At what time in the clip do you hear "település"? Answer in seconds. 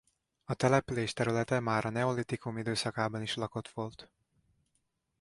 0.53-1.13